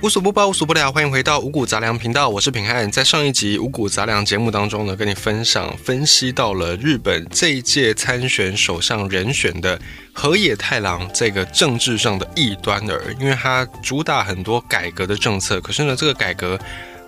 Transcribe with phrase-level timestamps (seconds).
[0.00, 2.88] 无所不包，无所不聊，欢迎回到五谷杂粮频道，我是平汉。
[2.88, 9.76] 在上一集五谷杂粮节目当中呢，跟你分享分析到了日本这一届参选首相人选的
[10.12, 16.56] 河野太郎这个政治上的异端儿，因为他主打很多改革的政策，可是呢，这个改革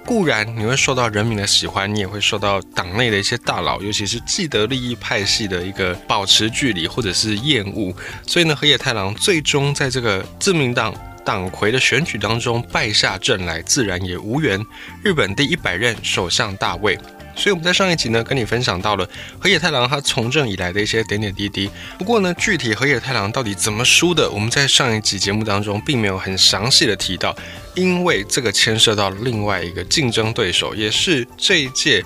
[0.04, 7.94] 固然你会受到人民的喜欢，你也会受到党内的一些大佬，尤其是既得利益派系的一个保持距离或者是厌恶，
[8.26, 10.92] 所以呢，河野太郎最终在这个自民党。
[11.24, 14.60] 党魁的选举当中败下阵来，自然也无缘
[15.02, 16.98] 日本第一百任首相大位。
[17.36, 21.70] 所以我们在上一集呢，跟你分享到了河野太郎他从政以来的一些点点滴滴。
[21.96, 27.34] 不过呢，具体河野太郎到底怎么输的，我们在上一集节目当中并没有很详细的提到，
[27.74, 32.04] 因为这个牵涉到另外一个竞争对手，也是这一届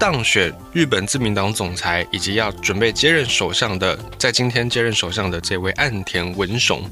[0.00, 6.82] 当选日本自民党总裁以及要准备接任首相的，在今天接任首相的这位岸田文雄。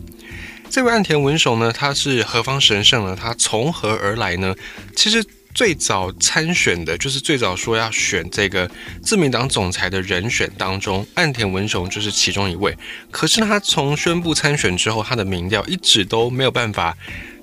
[0.73, 3.15] 这位岸田文雄呢，他是何方神圣呢？
[3.15, 4.55] 他从何而来呢？
[4.97, 5.23] 其实
[5.55, 8.67] 最早参选的，就是最早说要选这个
[9.03, 12.75] 自民党总裁的人选当中，岸田文雄就是其中一位。
[13.11, 16.97] 可是他从宣布参选之后，他的民调一直都没有办法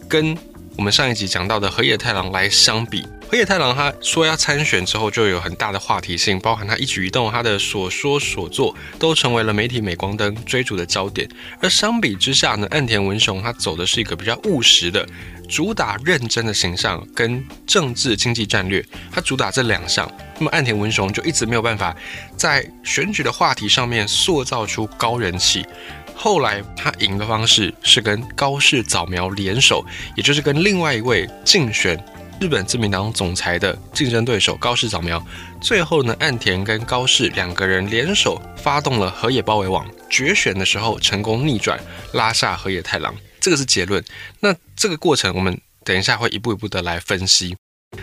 [0.09, 0.35] 跟
[0.75, 3.05] 我们上一集讲到的河野太郎来相比。
[3.31, 11.29] 河野太郎他说要参选之后，就有很大的话题性，包含他一举一动，他的所说所做都成为了媒体镁光灯追逐的焦点。
[11.61, 15.07] 而相比之下呢，岸田文雄他走的是一个比较务实的，
[15.47, 20.11] 主打认真的形象跟政治经济战略，他主打这两项。
[20.39, 21.95] 那么岸田文雄就一直没有办法
[22.35, 25.63] 在选举的话题上面塑造出高人气。
[26.15, 29.85] 后来他赢的方式是跟高市早苗联手，
[30.15, 32.03] 也就是跟另外一位竞选。
[32.39, 35.21] 日本自民党总裁的竞争对手高市早苗，
[35.59, 41.77] 最后呢，岸田跟高市两个人联手发动了河野包围网，决选的时候成功逆转，
[42.13, 44.01] 拉下河野太郎，这个是结论。
[44.39, 47.57] 那这个过程我们等一下会一步一步的来分析。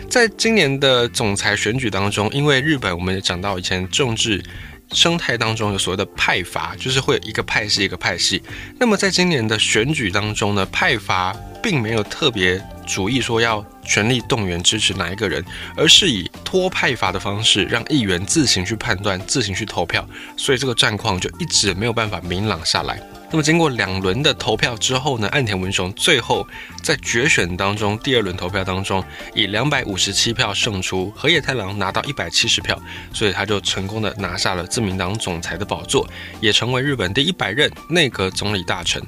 [0.07, 4.43] 在今年的总裁选举当中，因为日本我们也讲到以前政治
[4.91, 8.43] 生态当中有所谓的派阀，就是会有一个派系一个派系。
[8.79, 12.61] 那么在今年的选举当中呢，派阀并没有特别。
[12.85, 15.43] 主意说要全力动员支持哪一个人，
[15.75, 20.07] 而是以托派法的方式让议员自行去判断、自行去投票，
[20.37, 22.97] 所以这个战况就一直没有办法明朗下来。
[23.29, 26.47] 那么经过两轮的投票之后呢，岸田文雄最后
[26.81, 29.03] 在决选当中第二轮投票当中
[29.35, 32.81] 以两百五十七票胜出，河野太郎拿到一百七十票，
[33.13, 36.07] 所以他就成功的拿下了自民党总裁的宝座，
[36.39, 39.03] 也成为日本第一百任内阁总理大臣。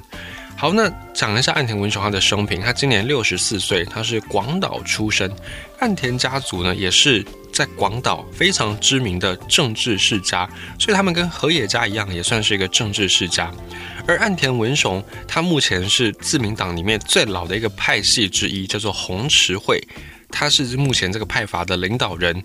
[0.60, 2.60] 好，那讲一下岸田文雄他的生平。
[2.60, 5.34] 他今年六十四岁，他是广岛出生。
[5.78, 10.46] 岸田家族呢，也是在广岛非常知名的政治世家，
[10.78, 13.50] 所以他们跟河野家一样，也算是一个政治世家。
[14.06, 19.82] 而岸田文雄，他目前是自民党里面最老的一个派系之一，叫做红池会。
[20.30, 22.42] 他是目前这个派阀的领导人，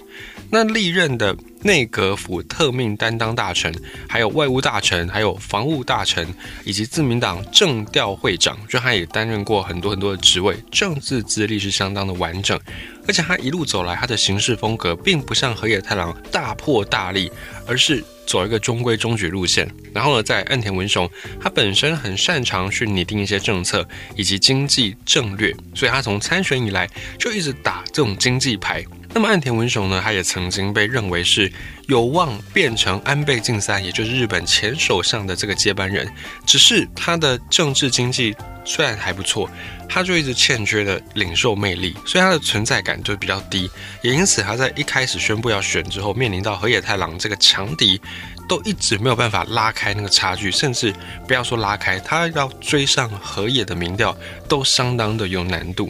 [0.49, 3.73] 那历任的内阁府特命担当大臣，
[4.07, 6.27] 还有外务大臣，还有防务大臣，
[6.63, 12.59] 以及自民党政调会长，就他也担任过很多很多的职位，政治资历是相当的完整。
[13.07, 17.31] 而且他一路走来，他的行事风格并不像河野太郎大破大立，
[17.67, 18.03] 而是。
[18.27, 21.07] 走一个中规中矩路线，然后呢，在岸田文雄，
[21.39, 26.89] 他本身很擅长去拟定一些政策以及经济政略，所以他从参选以来
[27.19, 28.83] 就一直打这种经济牌。
[29.13, 31.49] 那么岸田文雄呢，他也曾经被认为是
[31.87, 36.11] 有望变成安倍晋三，也就是日本前首相的这个接班人，
[36.47, 38.35] 只是他的政治经济
[38.65, 39.47] 虽然还不错。
[39.87, 43.69] 他就一直欠缺的领袖魅力，所以他的存在感就比较低，
[44.01, 48.01] 也因此他在一开始宣布要选之后，面临到河野太郎这个强敌，
[48.47, 50.93] 都一直没有办法拉开那个差距，甚至
[51.27, 54.15] 不要说拉开，他要追上河野的民调
[54.49, 55.89] 都相当的有难度。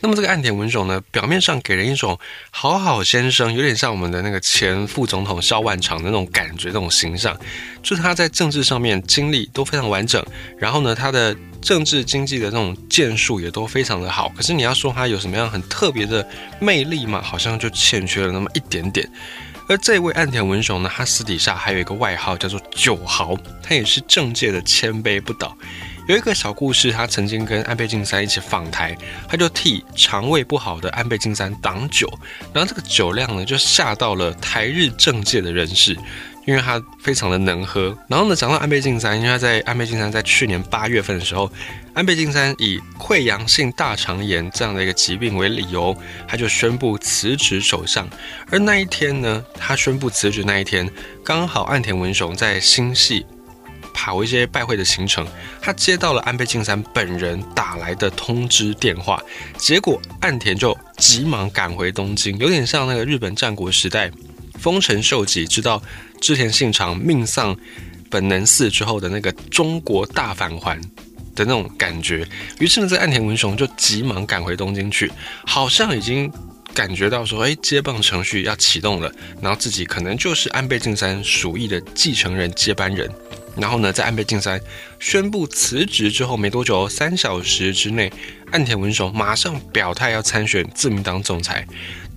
[0.00, 2.18] 那么这个岸田文雄呢，表面上给人一种
[2.50, 7.34] 好好先生，有点像我们的那个前副总统萧万长的那种感觉，那种形象，
[7.82, 10.22] 就是他在政治上面经历都非常完整，
[10.58, 11.34] 然后呢，他的。
[11.64, 16.24] 政治经济的那种建树也都非常的好，可是你要说他有什么样很特别的
[16.60, 19.10] 魅力嘛，好像就欠缺了那么一点点。
[19.66, 25.56] 而这位岸田文雄呢，他私底下还有一个外号叫做九豪，他也是政界的千杯不倒。
[26.06, 28.94] 有一个小故事，他曾经跟安倍晋三一起访台，
[29.26, 32.06] 他就替肠胃不好的安倍晋三挡酒，
[32.52, 35.96] 然后这个酒量呢就吓到了台日政界的人士。
[36.46, 41.50] 因为他非常的能喝，然后呢，讲到安倍晋三，因为他在安倍晋三在去年八月份的时候，
[41.94, 45.96] 安倍晋三以溃疡性大肠炎这样的一个疾病为理由，
[46.28, 48.08] 他就宣布辞职首相。
[48.50, 50.90] 而那一天呢，他宣布辞职那一天，
[51.24, 53.24] 刚好岸田文雄在新系
[53.94, 55.26] 跑一些拜会的行程，
[55.62, 59.22] 他接到了安倍晋三本人打来的通知电话，
[59.56, 64.10] 结果岸田就急忙赶回东京，有点像那个日本战国时代
[64.58, 65.82] 丰臣秀吉知道
[66.24, 67.54] 织田信长命丧
[68.08, 70.80] 本能寺之后的那个中国大返还
[71.34, 72.26] 的那种感觉。
[72.58, 75.12] 于是呢，这岸田文雄就急忙赶回东京去，
[75.44, 76.32] 好像已经。
[76.74, 79.08] 感觉到说，哎，接棒程序要启动了，
[79.40, 83.08] 然后自己可能就是安倍晋三鼠疫的继承人、接班人。
[83.56, 84.60] 然后呢，在安倍晋三
[84.98, 88.12] 宣布辞职之后没多久，三小时之内，
[88.50, 91.64] 岸田文雄马上表态要参选自民党总裁。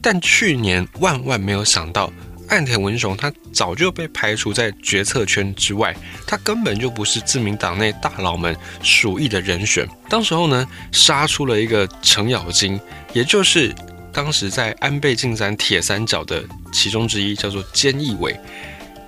[0.01, 2.11] 但去年万万没有想到，
[2.49, 5.95] 岸田文雄他早就被排除在决策圈之外，
[6.25, 9.87] 他根本就不是自民党内大佬们鼠疫的人选。
[10.09, 12.79] 当时候呢，杀出了一个程咬金，
[13.13, 13.73] 也就是。
[14.13, 18.35] 当时在安倍晋三铁三角的其中之一叫做菅义伟，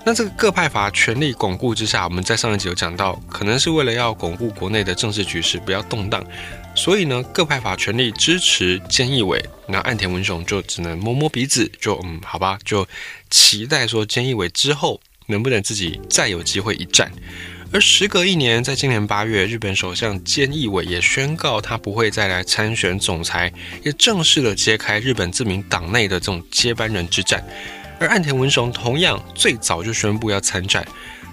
[0.05, 6.25] 那这个各派阀权力巩固之下，我们在上一集有讲到，可能是为了要巩固国内的政治局势，不要动荡，
[6.73, 12.87] 所以呢，各派阀全力支持菅义伟，那岸田文雄就只能摸摸鼻子，就嗯，好吧，就
[13.29, 17.11] 期待说菅义伟之后能不能自己再有机会一战。
[17.71, 23.53] 而时隔一年，在今年八月，日本首相菅义伟也宣告他不会再来参选总裁，
[23.83, 27.45] 也正式的揭开日本自民党内的这种接班人之战。
[27.99, 30.87] 而岸田文雄同样最早就宣布要参战，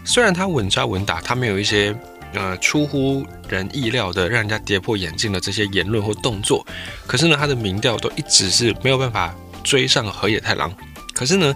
[0.05, 1.97] 虽然他稳扎稳打，他没有一些
[2.35, 6.67] 呃出乎人意料的让人家跌破眼镜的这些言论或动作，
[7.07, 10.75] 可是呢，他的民调都一直是没有办法追上河野太郎。
[11.15, 11.55] 可是呢。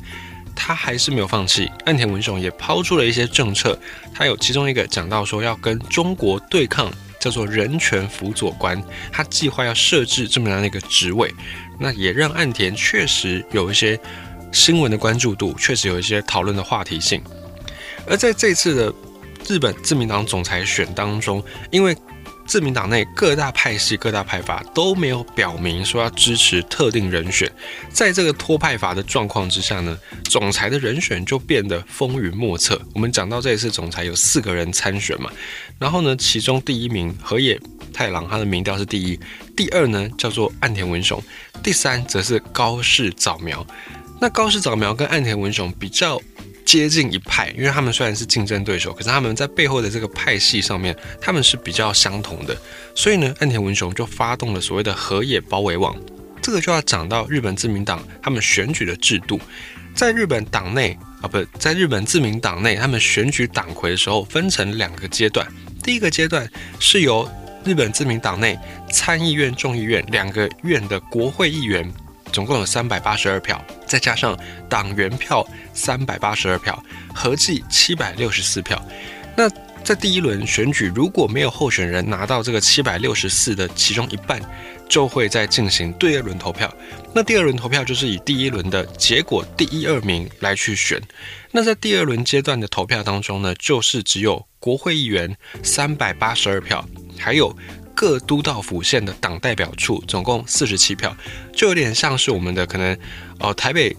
[0.63, 3.79] 他还是没有放弃，岸田文雄也抛出了一些政策，
[4.13, 11.33] 他有其中一个讲到说要跟中国对抗，叫做人权辅佐官，他计划要设置这么样的一个职位，
[11.79, 13.99] 那也让岸田确实有一些
[14.53, 17.23] 新闻的关注度，确实有一些讨论的话题性，
[18.07, 18.95] 而在这次的
[19.49, 21.97] 日本自民党总裁选当中，因为
[22.47, 27.49] 自民党内各大派系、各大派阀都没有表明说要支持特定人选，
[27.93, 32.81] 在这个托派阀的状况之下呢，总裁的人选就变得风云莫测。
[32.93, 35.31] 我们讲到这一次总裁有四个人参选嘛，
[35.79, 37.57] 然后呢，其中第一名河野
[37.95, 39.21] 太郎，他的民调是第一，
[39.57, 41.23] 第二呢叫做岸田文雄，
[41.63, 43.65] 第三则是高市早苗。
[44.21, 46.21] 那高市早苗跟岸田文雄比较。
[46.63, 52.57] 接近一派，因为他们虽然是竞争对手，可是他们在背后的这个派系上面，他们是比较相同的。
[52.95, 55.97] 所以呢，岸田文雄就发动了所谓的河野包围网。
[56.41, 59.41] 这个就要讲到日本自民党他们选举的制度，
[59.97, 65.45] 在日本党内啊，不在日本自民党内，他们选举党魁的时候分成两个阶段。
[65.83, 67.29] 第一个阶段是由
[67.65, 68.57] 日本自民党内
[68.93, 71.91] 参议院、众议院两个院的国会议员。
[72.33, 74.39] 总共有三百八十二票，再加上
[74.69, 76.83] 党员票三百八十二票，
[77.15, 78.83] 合计七百六十四票。
[79.37, 79.49] 那
[79.83, 84.41] 在第一轮选举，如果没有候选人拿到这个七百六十四的其中一半，
[84.89, 86.73] 就会再进行第二轮投票。
[87.15, 91.01] 那第二轮投票就是以第一轮的结果第一二名来去选。
[91.51, 96.87] 那在第二轮阶段的投票当中呢，就是只有国会议员三百八十二票，
[97.19, 97.57] 还有。
[98.01, 101.15] 各都道府县的党代表处总共四十七票，
[101.53, 102.97] 就有点像是我们的可能
[103.41, 103.95] 哦，台北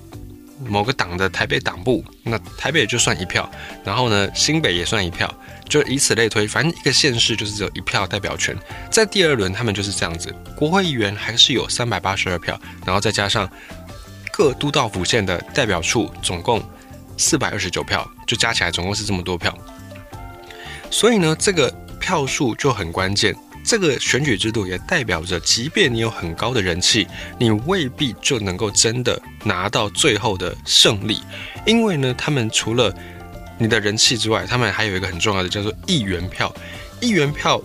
[0.65, 3.47] 某个党的台北党部，那台北就算一票，
[3.83, 5.31] 然后呢，新北也算一票，
[5.69, 8.57] 就以此类推，反正一个县市就是只有一票代表权。
[8.89, 13.47] 在第二轮，他们就是这样子，国会议员还是有三百八十二票，然后再加上
[14.31, 16.59] 各都道府县的代表处总共
[17.17, 19.55] 四百二十九票，就加起来总共是这么多票。
[20.89, 23.35] 所以呢，这个票数就很关键。
[23.63, 27.07] 这个选举制度也代表着，即便你有很高的人气，
[27.39, 31.19] 你未必就能够真的拿到最后的胜利。
[31.65, 32.93] 因为呢，他们除了
[33.57, 36.53] 你的人气之外，他们还有一个很重要的叫做议员票。
[36.99, 37.61] 议员票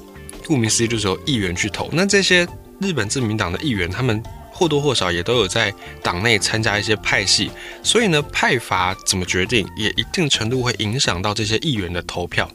[0.46, 1.88] 顾名思义就是由议员去投。
[1.92, 2.46] 那这些
[2.80, 4.22] 日本自民党的议员，他们
[4.52, 5.72] 或多或少也都有在
[6.02, 7.50] 党内参加一些派系，
[7.82, 12.50] 所以呢，派阀怎么决定，也一定程度会影响到这些议员的投票。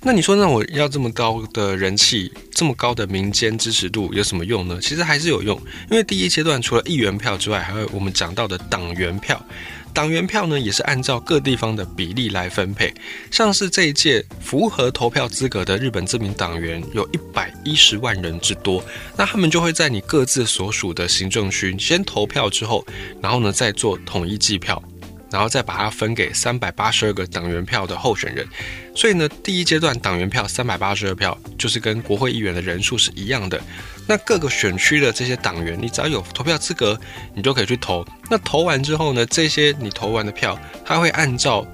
[0.00, 4.78] 那你说，那我要这么高的人气，这么高的民间支持度有什么用呢？
[4.80, 9.44] 其实还是有用，因为第一阶段除了议员票之外，还有我们讲到的党员票。
[9.92, 12.94] 党员票呢，也是按照各地方的比例来分配。
[13.30, 18.82] 像是这一届符合投票资格的日本自民党员有一百一十万人之多，
[19.16, 22.86] 那他们就会在你各自所属的行政区先投票之后，
[23.20, 24.80] 然后呢再做统一计票。
[25.30, 28.46] 然后再把它分给三百八十二个党员票的候选人，
[28.94, 33.60] 所以呢，第一阶段党员票三百八十二票，就是跟国会议员的人数是一样的。
[34.06, 36.98] 那各个选区的这些党员，你只要有投票资格，
[37.34, 38.06] 你就可以去投。
[38.30, 41.66] 那投完之后呢，这些你投完的票，它会按照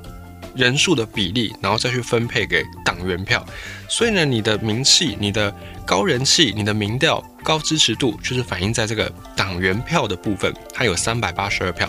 [0.57, 3.47] 人数的比例，然后再去分配给党员票。
[3.89, 5.55] 所以呢，你的名气、你的
[5.87, 11.89] 高人气、你的民调高支持度，就是反映在这个党员票的部分，它有三百八十二票。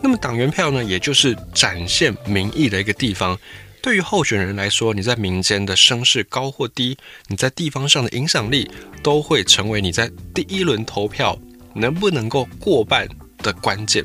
[0.00, 3.38] 那么党员票呢，也就是展现民意的一个地方。
[3.80, 6.96] 对于候选人来说，你在民间的声势高或低，
[7.28, 8.68] 你在地方上的影响力，
[9.02, 11.38] 都会成为你在第一轮投票
[11.74, 14.04] 能不能够过半的关键。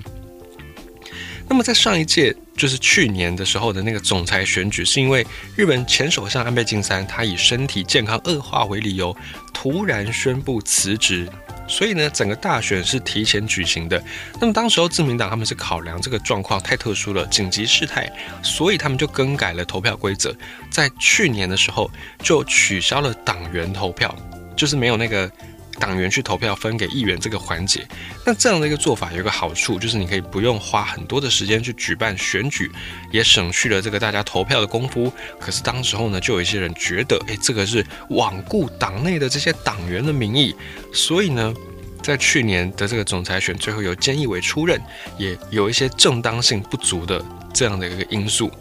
[1.50, 9.15] 那么在上一届，就是去年的时候的那个总裁选举，是因为日本前首相安倍晋三他以身体健康恶化为理由，
[9.53, 11.27] 突然宣布辞职。
[11.67, 14.01] 所以呢，整个大选是提前举行的。
[14.39, 20.36] 那么当时候自民党他们是考量这个状况太特殊了，紧急事态，所以他们就更改了投票规则。
[20.70, 21.89] 在去年的时候
[22.22, 24.15] 就取消了党员投票，
[24.55, 25.32] 就是没有那个。
[25.79, 27.85] 党员去投票分给议员这个环节，
[28.25, 32.71] 那这样的一个做法有一个好处，就是你可以不用花很多的时间去举办选举，
[33.11, 35.11] 也省去了这个大家投票的功夫。
[35.39, 40.55] 可是当时候呢，就有一些人觉得，哎，这个是罔顾党内的这些党员的民意，
[40.93, 41.53] 所以呢，
[42.01, 44.81] 在去年的这个总裁选最后由菅义伟出任，
[45.17, 48.51] 也有一些正当性不足的这样的一个因素。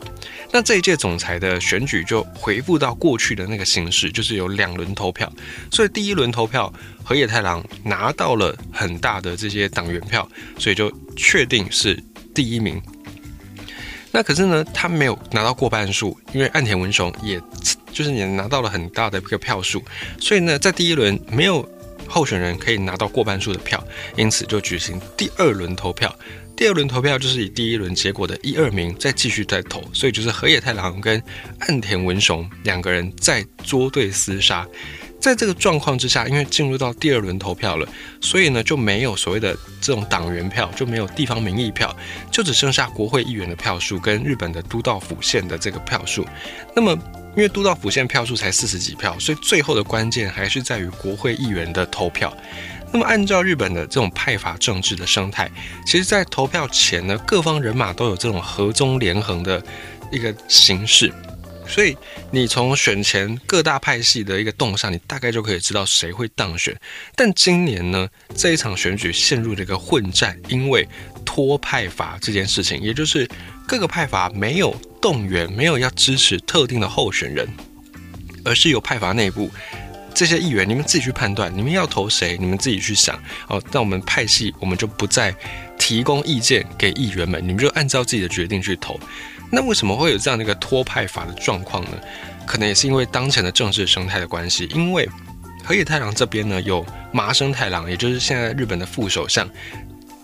[0.52, 5.32] 那这一届总裁的选举就回复到过去的那个形式，就是有两轮投票。
[5.70, 6.70] 所以第一轮投票，
[7.02, 10.28] 河野太郎拿到了很大的这些党员票，
[10.58, 11.98] 所以就确定是
[12.34, 12.80] 第一名。
[14.10, 17.40] 那可是呢，他没有拿到过半数，因为岸田文雄也
[17.90, 19.82] 就是也拿到了很大的一个票数，
[20.20, 21.66] 所以呢，在第一轮没有
[22.06, 23.82] 候选人可以拿到过半数的票，
[24.16, 26.14] 因此就举行第二轮投票。
[26.62, 31.20] 第二轮投票就是以第一轮结果的一二名再继续再投，所以就是河野太郎跟
[31.58, 34.64] 岸田文雄两个人在捉对厮杀。
[35.20, 37.88] 在这个状况之下，因为进入到第二轮投票了，
[38.20, 41.96] 所以呢就没有所谓的这种党员票，就没有地方民意票，
[42.30, 46.24] 就只剩下国会议员的票数跟日本的都道府县的这个票数。
[46.76, 46.96] 那么
[47.34, 52.32] 因为都道府县票数才四十几票，所以最后的关键还是在于国会议员的投票。
[52.92, 55.50] 那么，按照日本的这种派法政治的生态，
[55.86, 59.64] 其实，在投票前呢，各方人马都有这种合纵连横的
[60.10, 61.10] 一个形式，
[61.66, 61.96] 所以
[62.30, 66.78] 你从选前各大派系的一个动向，你大概就可以知道谁会当选。
[67.16, 68.06] 但今年呢，
[68.36, 70.86] 这一场选举陷入了一个混战，因为
[71.24, 73.26] 托派法这件事情，也就是
[73.66, 77.48] 各个派法没有动员，没有要支持特定的候选人，
[78.44, 79.50] 而是由派阀内部。
[80.22, 83.20] 这些议员，你们自己去判断，你们要投谁，你们自己去想。
[83.48, 85.34] 哦，那我们派系，我们就不再
[85.76, 89.00] 提供意见给议员们，你们就按照自己的决定去投。
[89.50, 91.98] 那为什么会有这样的一个托派法的状况呢？
[92.46, 94.68] 可能也是因为当前的政治生态的关系。
[94.72, 95.08] 因为
[95.64, 99.50] 河野太郎这边呢，有麻生太郎，也就是现在日本的副首相，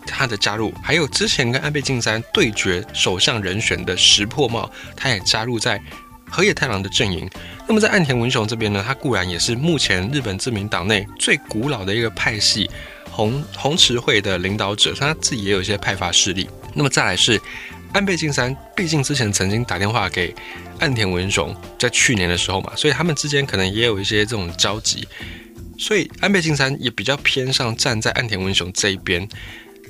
[0.07, 5.83] 他的加入，还有之前跟安倍晋三对决首相人选的石破茂，他也加入在。
[6.31, 7.29] 河野太郎的阵营，
[7.67, 12.71] 那么在岸田文雄这边呢，他固然也是目前日本自民党内最古老的一个派系
[13.11, 16.49] 红红池会的领导者，他自己也有一些派阀势力。
[16.75, 17.41] 那么再来是
[17.93, 20.35] 安倍晋三，毕竟之前曾经打电话给
[20.79, 25.09] 岸田文雄，在去年的时候嘛，所以他们之间可能也有一些这种交集，
[25.79, 29.29] 所以安倍晋三也比较偏向站在岸田文雄这一边。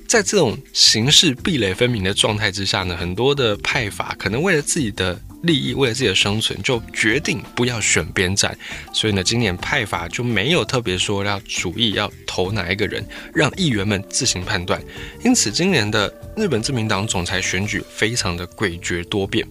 [0.07, 5.21] 在这种形势壁垒分明的状态之下呢，很多的派阀可能为了自己的。
[5.43, 8.57] 利益为了自己的生存，就决定不要选边站。
[8.93, 14.83] 所以呢，今年派法就没有特别说要主意要投哪一个人，让议员们自行判断。
[15.25, 19.47] 因此，今年的日本自民党总裁选举非常的诡谲多变。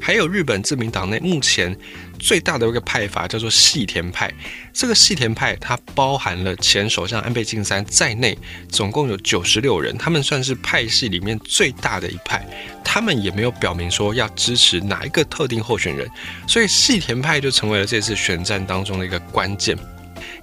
[0.00, 1.74] 还有日本自民党内目前
[2.18, 4.32] 最大的一个派阀叫做细田派，
[4.72, 8.36] 这个细田派它包含了前首相安倍晋三在内，
[8.68, 12.46] 总共有九十六人，他们算是派系里面最大的一派。
[12.82, 16.08] 他们也没有表明说要支持哪一个特定候选人，
[16.46, 19.76] 所以细田派就成为了这次选战当中的一个关键。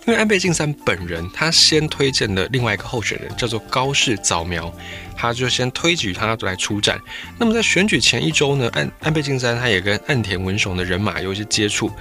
[0.08, 4.74] 因为安倍晋三本人，他先推荐了另外一个候选人，叫做高市早苗，
[5.16, 7.00] 他就先推举他来出战。
[7.38, 11.92] 那么在选举前一周呢，安安倍晋三他也跟岸田文雄的人马有一些接触，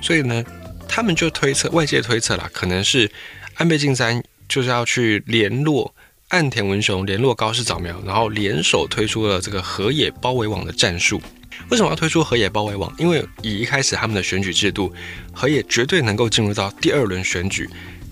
[0.00, 0.42] 所以呢，
[0.88, 3.10] 他们就推测，外界推测啦，可能是
[3.56, 5.94] 安倍晋三就是要去联络
[6.28, 11.20] 岸田文雄，联络高市早苗，然后联手推出了这个河野包围网的战术。
[11.70, 12.92] 为什么要推出河野包围网？
[12.98, 14.92] 因为以一开始他们的选举制度，
[15.32, 17.68] 河野绝对能够进入到第二轮选举，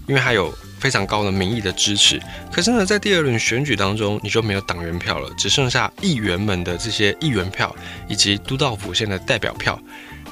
[0.07, 2.21] 因为他有非常高的民意的支持。
[2.51, 7.75] 可是呢，在第二轮选举当中，你就没有党员票了，只剩下议员们的这些议员票
[8.09, 9.79] 以及都道府县的代表票。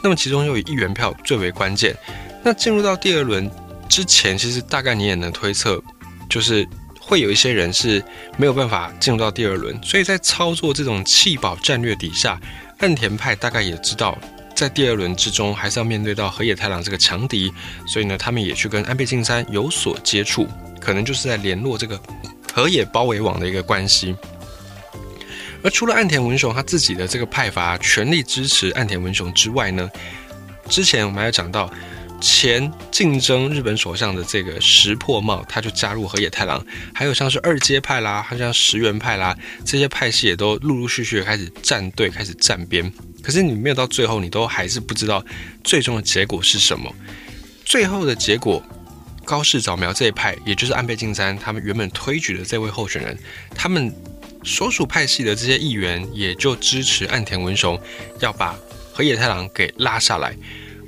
[0.02, 1.94] 那么其中又以议员票最为关键。
[2.42, 3.50] 那进入到第二轮
[3.88, 5.82] 之前，其实大概你也能推测，
[6.30, 6.66] 就是。
[7.00, 8.04] 会有一些人是
[8.36, 12.38] 没有办法进入到第二轮，所以在操作这种弃保战略底下，
[12.78, 14.16] 岸田派大概也知道，
[14.54, 17.52] 在第二轮之中还是要面对到河野太郎这个强敌，
[17.86, 20.46] 所以呢，他们也去跟安倍晋三有所接触，
[20.80, 22.00] 可能就是在联络这个
[22.52, 24.16] 河野包围网的一个关系。
[25.62, 29.90] 而除了岸田文雄他自己的这个派阀全力支持岸田文雄之外呢，
[30.68, 31.70] 之前我们还讲到。
[32.20, 42.92] 前竞争日本首相的这个石破茂，他就加入河野太郎，还有像是二阶派啦，还像石原派啦，这些派系也都陆陆续续开始站队，开始站边。
[43.22, 45.24] 可是你没有到最后，你都还是不知道
[45.62, 46.92] 最终的结果是什么。
[47.64, 48.62] 最后的结果，
[49.24, 53.18] 高市早苗这一派，也就是安倍晋三他们原本推举的这位候选人，
[53.54, 53.94] 他们
[54.42, 57.78] 所属派系的这些议员，也就支持岸田文雄
[58.20, 58.58] 要把
[58.92, 60.34] 河野太郎给拉下来。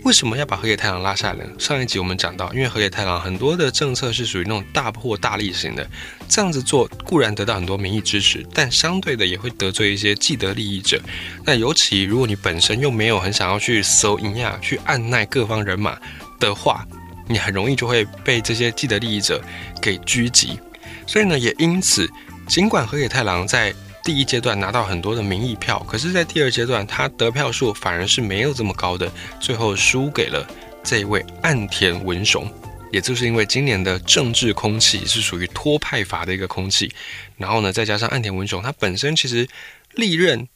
[0.04, 1.52] 为什么要把河野太郎拉下来呢？
[1.58, 5.86] 上一集我们讲到，因为河野太郎很多的政策是属于那种大破大立型的，
[6.26, 11.00] 这样子做固然得到很多民意支持，但相对的也会得罪一些既得利益者。
[11.44, 15.98] 那尤其如果你本身又没有很想要去搜营养、去按耐各方人马
[16.38, 16.86] 的话，
[17.28, 19.42] 你很容易就会被这些既得利益者
[19.82, 20.58] 给狙击。
[21.06, 22.08] 所以呢，也因此，
[22.48, 30.46] 尽管河野太郎在第一阶段拿到很多的民意票，可是，在第二阶段，他得票数反而是没有这么高的，最后输给了
[30.82, 32.50] 这位岸田文雄。
[32.92, 36.90] 也就是因为今年的政治空气是属于托派阀的一个空气，
[37.36, 39.46] 然后呢，再加上岸田文雄他本身其实
[39.94, 40.48] 历任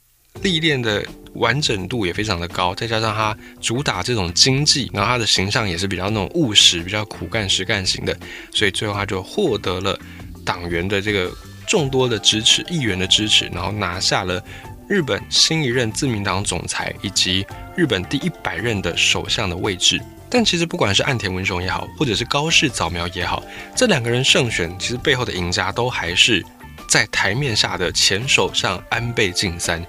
[0.43, 8.19] 历练的完整度也非常的高，再加上他主打这种经济，然后他的形象也是比较那种务实、比较苦干实干型的，
[8.53, 9.97] 所以最后他就获得了
[10.45, 11.31] 党员的这个。
[11.67, 14.43] 众多的支持，议员的支持，然后拿下了
[14.89, 20.01] 日本新一任自民党总裁以及日本第一百任的首相的位置。
[20.31, 23.43] 但其实不管是岸田文雄也好，或者是高市早苗也好，
[23.77, 26.45] 这两个人胜选，其实背后的赢家都还是。
[26.89, 29.81] 在台面下的前首相安倍晋三，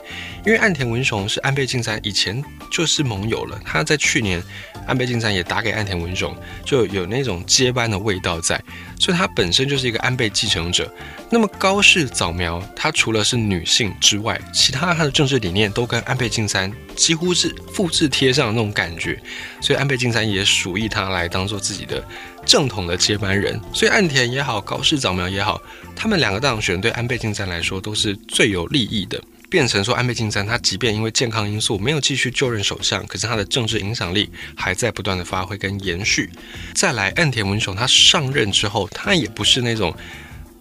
[0.45, 4.41] 因为岸田文雄是安倍晋三以前就是盟友了，他在去年
[4.87, 8.61] 安倍晋三也打给岸田文雄，就有那种接班的味道在，
[8.99, 10.91] 所以他本身就是一个安倍继承者。
[11.29, 19.19] 那么高市早苗，她除了是女性之外，其他她的政治理念都跟安倍晋三几乎是复制贴上的那种感觉，
[19.59, 22.03] 所以安倍晋三也属意她来当做自己的。
[22.45, 25.61] 正统的接班人，所以岸田也好，高市早苗也好，
[25.95, 29.21] 他们两个当选对安倍晋三来说都是最有利益的。
[29.47, 36.29] 变成说安倍晋三，他即便因为健康因素没有继续就任首相，可是他的政治影响力还在不断的发挥跟延续。
[36.73, 39.95] 再来，岸田文雄他上任之后，他也不是那种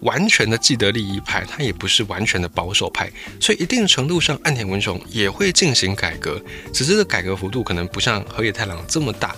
[0.01, 6.41] 完全的既得利益派，他也不是完全的保守派，所以一定程度上，岸田文雄也会进行改革，
[6.73, 9.35] 只是这改革幅度可能不像河野太郎这么大。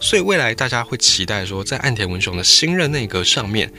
[0.00, 3.70] 所以未来大家会期待说，在岸田文雄的新任内阁上面，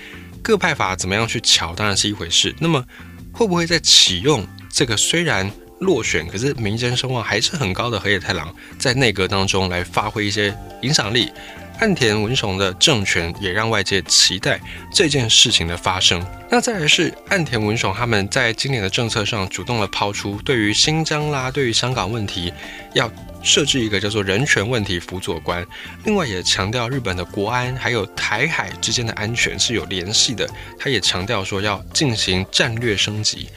[0.41, 2.53] 各派法怎么样去瞧，当然是一回事。
[2.59, 2.83] 那么
[3.31, 11.31] 会不会在启用这个虽然落选，可是民间声望还是很高的河野太郎，在内阁当中来发挥一些影响力？
[11.79, 14.59] 岸田文雄的政权也让外界期待
[14.93, 16.25] 这件事情的发生。
[16.49, 22.53] 那再来是岸田文雄他们在今年的政策上主动的抛出，对于新疆啦，对于香港问题
[22.93, 23.11] 要。
[23.41, 25.65] 设置一个叫做人权问题辅佐官，
[26.03, 30.45] 另外也强调日本的国安还有台海之间的安全是有联系的。
[30.77, 33.47] 他也强调说要进行战略升级，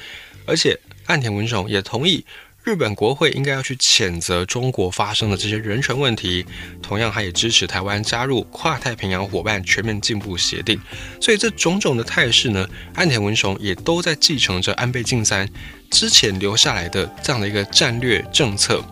[0.47, 2.25] 而且岸田文雄也同意
[2.64, 6.46] 日本国会应该要去谴责中国发生的这些人权问题。
[6.81, 10.81] 同样，他也支持台湾加入跨太平洋伙伴全面进步协定。
[11.20, 15.48] 所以这种种的态势呢，岸田文雄也都在继承着安倍晋三
[15.90, 18.85] 之前留下来的这样的一个战略政策。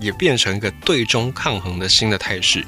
[0.00, 2.64] 也变成一个对中抗衡的新的态势。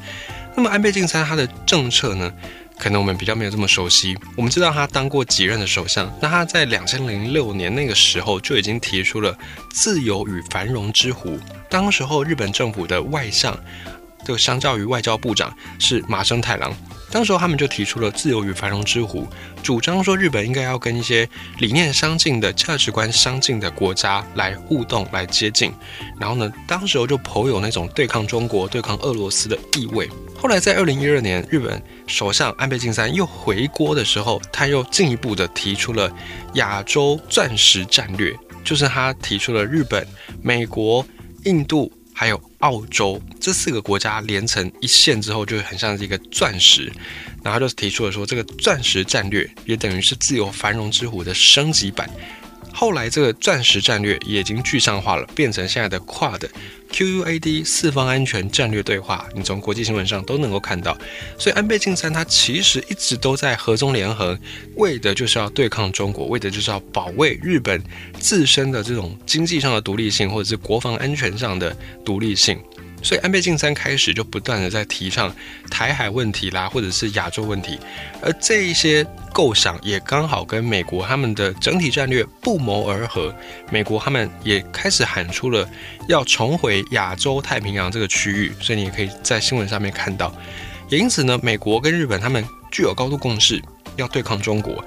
[0.57, 2.33] 那么安倍晋三他的政策呢，
[2.79, 4.17] 可能我们比较没有这么熟悉。
[4.37, 9.37] 我们知道他当过几任的首相，那他在两千零六年那个时候就已经提出了
[9.73, 11.39] “自由与繁荣之湖”。
[11.69, 13.59] 当时候日本政府的外相，
[14.25, 16.75] 就相较于外交部长是麻生太郎。
[17.09, 19.27] 当时候他们就提出了自由与繁荣之湖，
[19.63, 21.27] 主张说日本应该要跟一些
[21.59, 25.73] 理念相近的、价值观相近的国家来互动、来接近。
[26.19, 30.11] 然后呢，当时候就颇有那种对抗中国、对抗俄罗斯的意味。
[30.39, 36.11] 后来在二零一二年，日本首相安倍晋三又回国的时候，他又进一步的提出了
[36.55, 40.07] 亚洲钻石战略，就是他提出了日本、
[40.43, 41.05] 美国、
[41.45, 41.93] 印度。
[42.19, 46.91] 还有澳洲这四个国家连成一线之后，就很像是一个钻石，
[47.45, 52.09] 然后就提出了说，这个钻石战略也等于是自由繁荣之虎的升级版。
[52.79, 56.43] 后来这个钻石战略也已经具象化了，变成现在的 QUAD。
[56.93, 60.97] QUAD 四方安全战略对话，你从国际新闻上都能够看到。
[61.39, 64.39] 所以安倍晋三他其实一直都在合中联合，
[64.75, 67.83] 为的就是要对抗中国，为的就是要保卫日本
[68.21, 72.61] 自身的这种经济上的独立性，或者是国防安全上的独立性。
[73.07, 75.33] 所以安倍晋三开始就不断的在提倡
[75.71, 77.79] 台海问题啦，或者是亚洲问题，
[78.21, 83.33] 而这一些构想也刚好跟美国他们的整体战略不谋而合。
[83.71, 85.71] 美国他们也开始喊出了
[86.09, 90.35] 要重回亚洲太平洋这个区域，所以你也可以在新闻上面看到。
[90.89, 93.63] 也因此呢，美国跟日本他们具有高度共识，
[93.95, 94.85] 要对抗中国。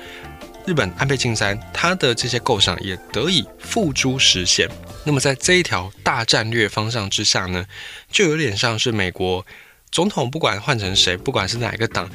[0.66, 4.68] 日本安倍晋三他的这些构想也得以付诸实现。
[5.06, 7.66] 那么在这一条大战略方向之下呢，
[8.12, 9.46] 就有点像是美国
[9.92, 12.08] 总统不管换成谁，不管是哪一个党，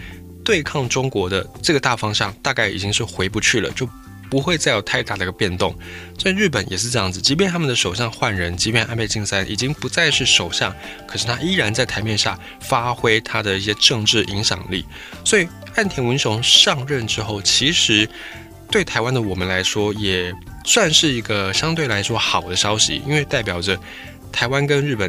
[0.44, 3.88] 对抗中国的这个大方向，大概已经是回不去了，就
[4.31, 5.77] 不会再有太大的一个变动。
[6.18, 10.73] 所以日本也是这样子，即便他们的首相换人，即便安倍晋三已经不再是首相，
[11.09, 14.85] 可是他依然在台面下发挥他的一些政治影响力。
[15.25, 18.09] 所以岸田文雄上任之后，其实。
[18.74, 20.34] 对台湾的我们来说，也
[20.64, 23.78] 算是一个相对来说好的消息，因为代表着
[24.32, 25.08] 台湾跟日本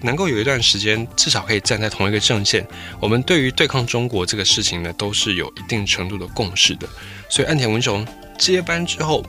[0.00, 2.66] 能够有一段时间至少可以站在同一个阵线。
[3.00, 6.88] 我们对于对抗中国这个事情呢，都是有一定程度的共识的。
[7.28, 8.02] 所以岸田文雄
[8.38, 9.22] 接班之后，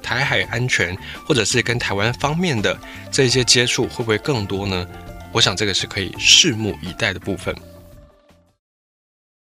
[0.00, 2.78] 台海安全或者是跟台湾方面的
[3.10, 4.86] 这些接触会不会更多呢？
[5.32, 7.52] 我想这个是可以拭目以待的部分。